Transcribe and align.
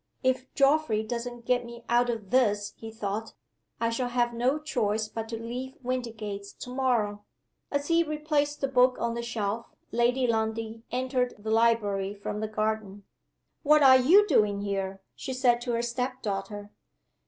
"If 0.23 0.51
Geoffrey 0.55 1.03
doesn't 1.03 1.45
get 1.45 1.63
me 1.63 1.85
out 1.87 2.09
of 2.09 2.31
this,," 2.31 2.73
he 2.75 2.89
thought, 2.89 3.33
"I 3.79 3.91
shall 3.91 4.07
have 4.09 4.33
no 4.33 4.57
choice 4.57 5.07
but 5.07 5.29
to 5.29 5.37
leave 5.37 5.75
Windygates 5.83 6.53
to 6.61 6.71
morrow." 6.73 7.23
As 7.69 7.87
he 7.87 8.01
replaced 8.01 8.61
the 8.61 8.67
book 8.67 8.97
on 8.99 9.13
the 9.13 9.21
shelf, 9.21 9.67
Lady 9.91 10.25
Lundie 10.25 10.81
entered 10.91 11.35
the 11.37 11.51
library 11.51 12.15
from 12.15 12.39
the 12.39 12.47
garden. 12.47 13.03
"What 13.61 13.83
are 13.83 13.97
you 13.97 14.25
doing 14.25 14.61
here?" 14.61 15.03
she 15.15 15.33
said 15.33 15.61
to 15.61 15.73
her 15.73 15.83
step 15.83 16.23
daughter. 16.23 16.71